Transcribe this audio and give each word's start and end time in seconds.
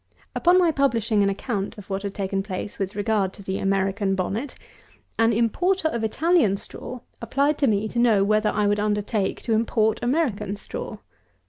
215. 0.35 0.39
Upon 0.41 0.57
my 0.59 0.71
publishing 0.71 1.21
an 1.21 1.29
account 1.29 1.77
of 1.77 1.87
what 1.91 2.01
had 2.01 2.15
taken 2.15 2.41
place 2.41 2.79
with 2.79 2.95
regard 2.95 3.33
to 3.33 3.43
the 3.43 3.59
American 3.59 4.15
Bonnet, 4.15 4.55
an 5.19 5.31
importer 5.31 5.89
of 5.89 6.03
Italian 6.03 6.57
straw 6.57 7.01
applied 7.21 7.59
to 7.59 7.67
me 7.67 7.87
to 7.87 7.99
know 7.99 8.23
whether 8.23 8.49
I 8.49 8.65
would 8.65 8.79
undertake 8.79 9.43
to 9.43 9.53
import 9.53 9.99
American 10.01 10.55
straw. 10.55 10.97